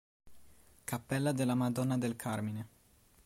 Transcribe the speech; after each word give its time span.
Cappella 0.83 1.31
della 1.31 1.53
Madonna 1.53 1.95
del 1.95 2.15
Carmine 2.15 2.67